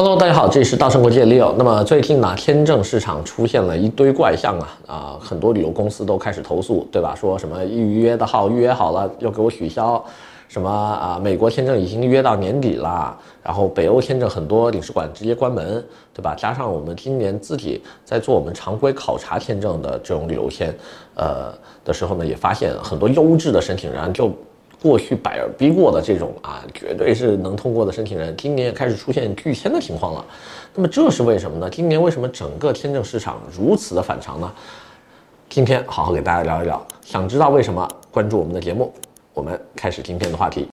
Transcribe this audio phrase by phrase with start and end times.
[0.00, 1.52] Hello，大家好，这里是稻盛国际的 Leo。
[1.58, 7.16] 那么最近呢，签证市场出现了一堆怪象啊啊，很多旅游公司都开始投诉，对吧？
[7.16, 10.00] 说什么预约的号预约好了又给我取消，
[10.46, 15.84] 什么啊，美国签证已经约到年底了，然后北欧签证很多领事馆直接关门，
[16.14, 16.32] 对吧？
[16.32, 20.72] 加上我们今年自己在做我们常规考察签证的这种旅游签，
[21.16, 21.52] 呃
[21.84, 24.30] 的时候呢，也发现很多优质的申请人就。
[24.80, 30.24] 过去百而逼过的这种啊，绝对是能通过的申请人，今年也开始出现拒签的情况了。
[30.74, 31.68] 那么这是为什么呢？
[31.68, 34.52] 今年为什么整个签证市场如此的反常呢？
[35.48, 36.80] 今天好好给大家聊一聊。
[37.02, 37.88] 想知道为什么？
[38.12, 38.92] 关注我们的节目，
[39.34, 40.68] 我们开始今天的话题。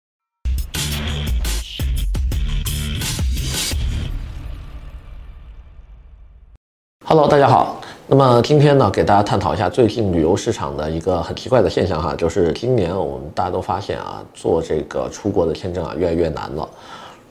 [7.03, 7.81] Hello，大家好。
[8.07, 16.69] 那么今天呢，给大家探讨一下最近旅游市场的一个很奇怪的现象哈，就是今年我们大家都发现啊，做这个出国的签证啊越来越难了。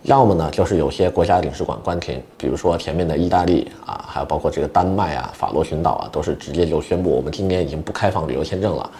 [0.02, 8.90] 要么呢，就是有些国家领事馆关停，比如说前面的意大利啊，还有包括这个丹麦啊、法罗群岛啊，都是直接就宣布我们今年已经不开放旅游签证了。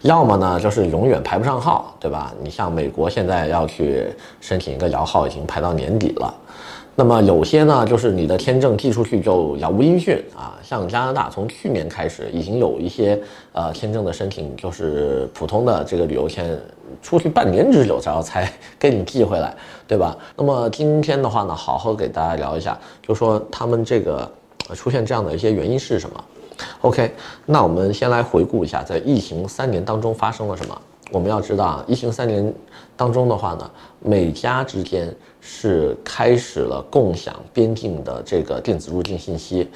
[0.00, 2.32] 要么呢，就是永远排不上号，对吧？
[2.42, 4.06] 你像美国现在要去
[4.40, 6.34] 申请一个摇号，已经排到年底了。
[6.98, 10.58] 那么有些呢，就是你的签证寄出去就杳无音讯啊。
[10.64, 13.16] 像加拿大从去年开始已经有一些
[13.52, 16.58] 呃签证的申请，就是普通的这个旅游签，
[17.00, 19.54] 出去半年之久，然后才 给你寄回来，
[19.86, 20.18] 对吧？
[20.34, 24.28] 那么今天的话呢，好好给大家聊一下，就说他们这个
[24.74, 26.24] 出现这样的一些原因是什么
[26.80, 27.12] ？OK，
[27.46, 30.76] 那我们先来回顾一下，在疫情三年当中发生了什么。
[31.10, 32.52] 我们要知道啊，疫情三年
[32.96, 33.70] 当中的话呢，
[34.00, 39.68] 美加之间是开始了共享边境的这个电子入境信息。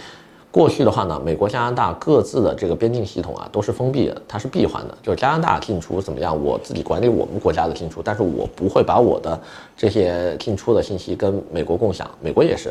[0.50, 9.40] 过去的话呢，美国、加拿大各自的这个边境系统啊都是封闭的，它是闭环的，就是加拿大进出怎么样，我自己管理我们国家的进出，但是我不会把我的
[9.74, 12.06] 这些进出的信息跟美国共享。
[12.20, 12.70] 美国也是，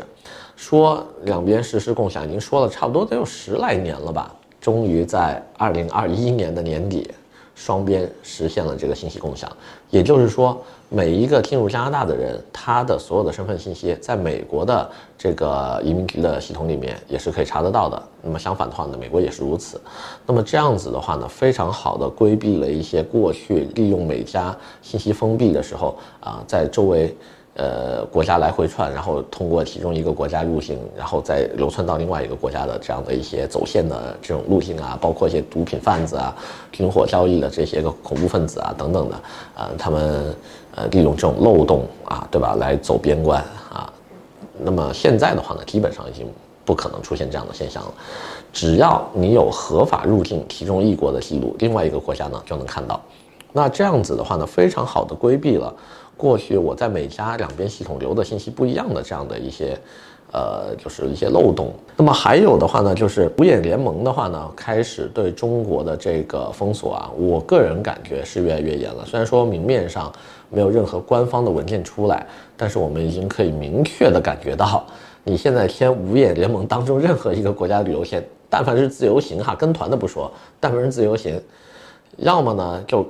[0.54, 7.10] 说两边实施共享已经说了差不多得有十来年了吧，终于在二零二一年的年底。
[7.64, 9.48] 双边实现了这个信息共享，
[9.88, 18.02] 也就是说，每一个进入加拿大的人，他的所有的身份信息，在美国的这个移民局的系统里面也是可以查得到的。
[18.20, 19.80] 那么相反的话呢，美国也是如此。
[20.26, 27.16] 那么这样子的话呢，非常好的规避了一些过去利用美加信息封闭的时候啊，在周围。
[27.54, 36.34] 呃，国家来回串，然后通过其中一个国家入境，然后再流窜到另外一个国家的这样的一些走线的这种路径啊，包括一些毒品贩子啊、
[36.72, 39.22] 军火交易的这些个恐怖分子啊等等的，
[39.54, 40.34] 呃，他们
[40.74, 43.92] 呃利用这种漏洞啊，对吧，来走边关啊。
[44.58, 46.26] 那么现在的话呢，基本上已经
[46.64, 47.92] 不可能出现这样的现象了。
[48.50, 52.98] 只要你有合法入境其中一国的记录，另外一个国家呢就能看到。
[53.52, 55.72] 那这样子的话呢，非常好的规避了。
[56.16, 59.76] 过去我在每家两边系统留的信息不一样的这样的一些，
[60.32, 61.72] 呃，就是一些漏洞。
[61.96, 69.04] 那么还有的话呢，就是五眼联盟的话呢，开始对中国的这个封锁啊，我个人感觉是越来越严了。
[69.04, 70.12] 虽然说明面上
[70.48, 72.24] 没有任何官方的文件出来，
[72.56, 74.84] 但是我们已经可以明确的感觉到，
[75.24, 80.30] 你现在签五眼联盟当中任何一个国家旅游签，但凡是自由行哈，跟团的不说，
[80.60, 81.40] 但凡是自由行，
[82.18, 83.04] 要么呢就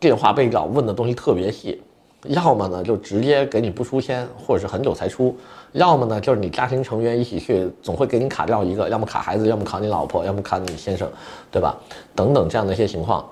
[0.00, 1.80] 电话被告问的东西特别细。
[2.24, 5.32] 要么呢就直接给你不出签，或者是很久才出；
[5.70, 11.08] 要么呢就是你家庭成员一起去，总会给你卡掉一个，要么卡孩子，要么卡你老婆，要么卡你先生，
[11.48, 11.78] 对吧？
[12.16, 13.24] 等等这样的一些情况。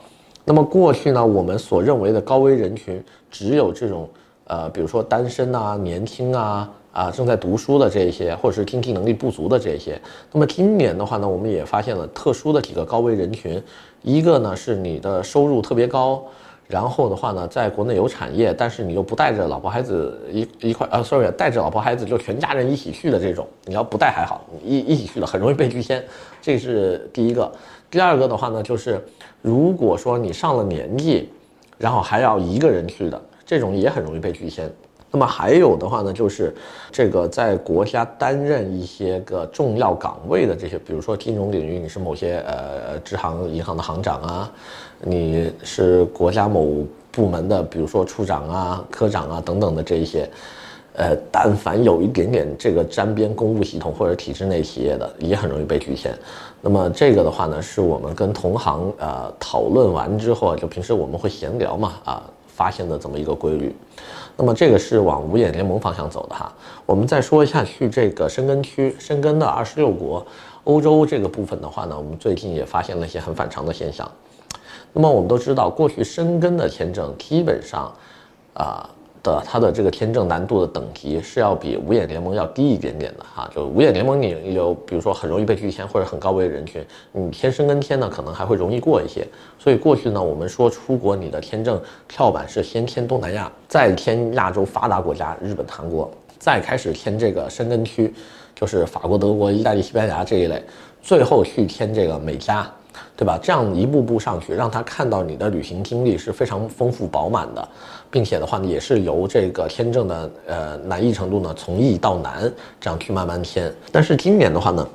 [0.44, 4.08] 那么过去呢，我们所认为的高危人群只有这种，
[4.44, 10.00] 呃，比如说单身啊、年轻啊、啊正在读书的这些，或者是经济能力不足的这些。
[10.30, 13.60] 那么今年的话呢，我们也发现了特殊的几个高危人群，
[14.02, 16.22] 一个呢是你的收入特别高。
[16.68, 26.04] 然后的话呢，在国内有产业，但是你又不带着老婆孩子一一块啊，sorry，带着老婆孩子就全家人一起去的这种，你要不带还好，一一起去的很容易被拒签，
[26.42, 27.50] 这是第一个。
[27.88, 29.00] 第二个的话呢，就是
[29.42, 31.30] 如果说你上了年纪，
[31.78, 34.68] 然后还要一个人去的，这种也很容易被拒签。
[35.16, 36.54] 那么还有的话呢，就是
[36.92, 44.52] 这个在国家担任一些个重要岗位的这些，比如说金融领域，你是某些呃支行银行的行长啊，
[45.00, 50.28] 你是国家某部门的，比如说处长啊、科长啊等等的这一些，
[50.92, 56.14] 呃，但凡有一点点这个沾边公务系统或者体制内企业的，也很容易被拒签。
[56.60, 62.22] 那么这个的话呢，是我们跟同行呃讨论完之后，就平时我们会闲聊嘛啊。
[62.56, 63.76] 发现的这么一个规律，
[64.36, 66.52] 那么这个是往五眼联盟方向走的哈。
[66.84, 70.26] 我们再说一下去这个申根区，申根的二十六国，
[70.64, 74.10] 欧洲这个部分的话呢，我们最近也发现了一些很反常的现象。
[74.92, 77.92] 那么我们都知道，过去申根的签证基本上，
[78.54, 78.88] 啊，
[79.26, 83.50] 的它的这个签证难度的等级是要比五眼联盟要低一点点的哈。
[83.54, 89.26] 就五眼联盟你有比如说很容易被拒签或者很高危的人群，你签申根签呢可能还会容易过一些。
[89.58, 96.08] 所以过去呢，我们说出国你的签证跳板是先签东南亚，再签亚洲发达国家日本、韩国，
[96.38, 98.14] 再开始签这个申根区，
[98.54, 100.62] 就是法国、德国、意大利、西班牙这一类，
[101.02, 102.70] 最后去签这个美加。
[103.16, 103.38] 对吧？
[103.42, 107.68] 这样一步步上去，让他看到你的旅行经历是非常丰富饱满的，
[108.10, 113.72] 并且的话呢，也是由这个签证的呃难易程度呢从易到难这样去慢慢签。
[113.90, 114.86] 但是今年的话呢，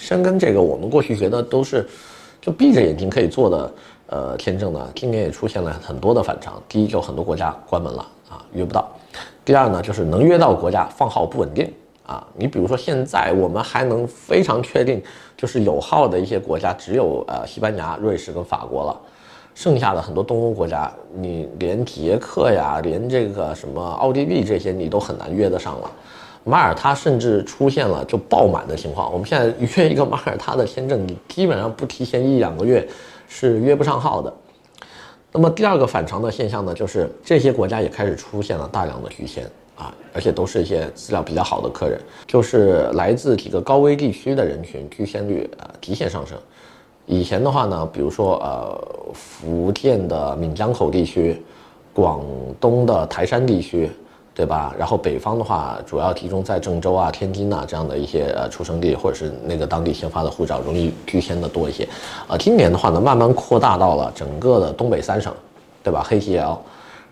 [0.00, 1.86] 申根这个我们过去觉得都是
[2.40, 3.72] 就闭着眼睛可以做的
[4.06, 6.62] 呃签证呢，今年也出现了很多的反常。
[6.68, 8.82] 第一，就很多国家关门了啊，约不到；
[9.44, 11.72] 第二呢，就是能约到国家放号不稳定。
[12.08, 15.02] 啊，你比如说现在我们还能非常确定，
[15.36, 18.98] 就是有号的一些国家只有呃西班牙、瑞士跟法国了，
[19.54, 25.90] 剩下的很多东欧国家，你连捷克呀，连这个什么奥地利这些你都很难约得上了。
[26.44, 32.88] 马耳他甚至出现了就爆满的情况，我们现在约一个马耳他的签证，你基本上不提前一两个月
[33.28, 34.32] 是约不上号的。
[35.30, 39.44] 那么第二个反常的现象呢，就是这些国家也开始出现了大量的拒签。
[39.78, 46.36] 啊，而且都是一些资料比较好的客人，就是来自几个高危地区的人群，拒签率啊极限上升。
[47.06, 51.40] 以前的话呢，比如说呃福建的闽江口地区，
[51.94, 52.20] 广
[52.60, 53.88] 东的台山地区，
[54.34, 54.74] 对吧？
[54.76, 61.88] 然后北方的话，主要集中在郑州啊、天津啊这样的一些呃出生地，或者是那个当地签发的护照容易拒签的多一些。
[62.26, 65.32] 啊，今年的话呢，慢慢扩大到了整个的东北三省，
[65.84, 66.04] 对吧？
[66.04, 66.60] 黑吉辽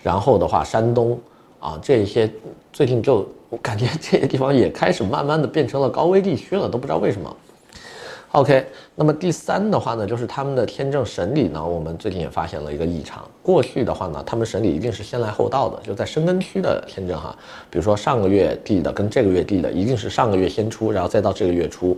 [0.02, 1.16] 然后的话山东。
[1.58, 2.30] 啊，这些
[2.72, 7.36] 最近就我感觉这些地方也开始慢慢的变成了高危地区了，都不知道为什么。
[8.32, 13.26] OK，那么第三的话呢，就是他们的签证审理呢，我们最近也发现了一个异常。
[13.42, 17.34] 过去的话呢，他们审理一定是先来后到的，就在申根区的签证哈，
[17.70, 21.96] 比如说上个月递的跟这个月递的，一定是上个月先出，然后再到这个月出。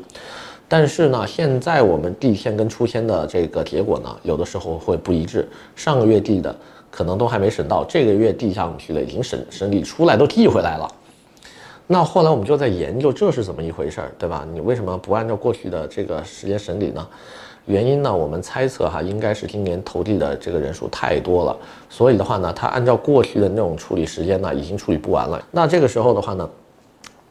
[0.69, 6.55] 但是呢，现在我们递签跟出签的这个结果呢，有的时候会不一致，上个月递的。
[6.99, 10.91] 可能都还没审到，这个月递上去了，已经审审理出来都递回来了。
[11.87, 14.45] 那后来我们就在研究这是怎么一回事儿，对吧？
[14.53, 17.06] 你为什么不按照过去的这个时间审理呢？
[17.67, 21.56] 原因呢，我们猜测哈，应该是今年投递的这个人数太多了，
[21.89, 25.41] 所以的话呢，他按照过去的那种处理时间呢，已经处理不完了。
[25.53, 26.50] 那这个时候的话呢，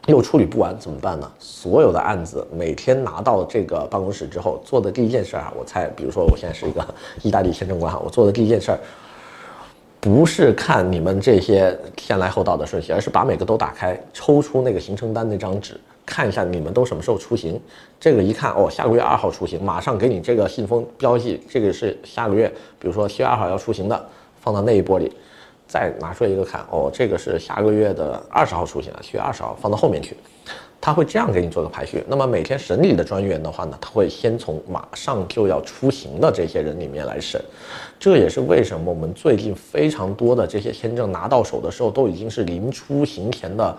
[0.06, 1.30] 又处理不完怎么办呢？
[1.40, 6.88] 所有的案子每天拿到这个办公室之后做的第一件事儿啊，我猜，比如说我现在是一个
[7.22, 8.80] 意大利签证官哈，我做的第一件事儿。
[10.08, 17.60] 不是看你们这些先来后到的顺序，而是把每个都打开，抽出那个行程单那张纸，看一下你们都什么时候出行。
[18.00, 22.48] 这个一看哦，下个月二号出行，马上给你这个信封标记，这个是下个月，
[22.80, 24.10] 比如说七月二号要出行的，
[24.40, 25.12] 放到那一波里。
[25.68, 30.16] 再拿出来一个看哦，这个是下个月的二十号出行啊，七月二十号放到后面去。
[30.80, 32.04] 他会这样给你做个排序。
[32.08, 37.44] 那么每天审理的专员的话呢，他会先从马上就要出行的这些人里面来审。
[38.00, 43.76] 这也是为什么我们最近非常多的这些签证拿到手的时候，都已经是临出行前的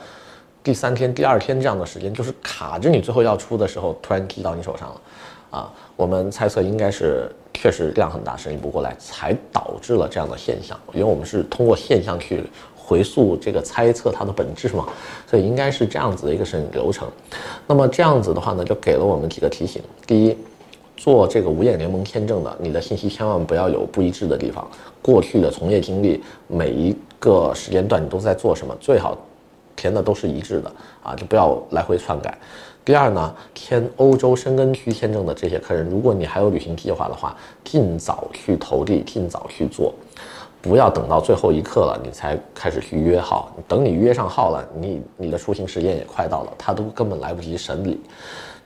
[0.62, 5.00] 第三天、第二天这样的时间，就是卡着你最后要出的时候，突然递到你手上了。
[5.50, 10.78] 啊，我们猜测应该是确实量很大，审理不过来，才导致了这样的现象。
[10.92, 12.44] 因为我们是通过现象去。
[12.88, 14.86] 回溯这个猜测它的本质嘛，
[15.26, 17.06] 所以应该是这样子的一个审流程。
[17.66, 20.34] 那么这样子的话呢，就给了我们几个提醒：第一，
[20.96, 24.66] 做这个无眼联盟签证的，你的信息千万不要有不一致的地方。
[25.02, 29.14] 过去的从业经历，每一个时间段你都在做什么，最好
[29.76, 32.38] 填的都是一致的啊，就不要来回篡改。
[32.86, 39.92] 第二呢，签欧洲申根区签证的这些客人，如果你还有旅行计划的话，尽早去投递，尽早去做。
[40.60, 43.50] 不要等到最后一刻了，你才开始去约号。
[43.68, 48.00] 等你约上号了，你你的出行时间也快到了，他都根本来不及审理。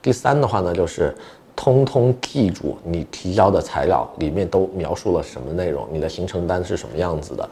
[0.01, 1.15] 第三的话呢，就是
[1.55, 7.47] 通通记住你提交的材料里面都描述了什么内容，你的行程单是什么样子的。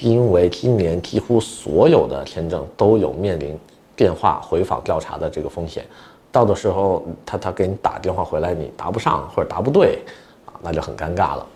[0.00, 3.56] 因为今年几乎所有的签证都有面临
[3.94, 5.86] 电话回访调查的这个风险，
[6.32, 10.00] 到的时候他他给你打电话回来，你答不上或者答不对，
[10.46, 11.46] 啊，那就很尴尬了。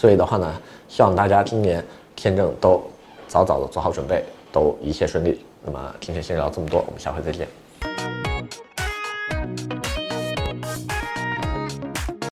[0.00, 0.50] 所以的话呢，
[0.88, 1.84] 希望大家今年
[2.16, 2.82] 签证都
[3.28, 5.44] 早早的做好准备，都一切顺利。
[5.62, 7.46] 那么今天先聊这么多，我们下回再见。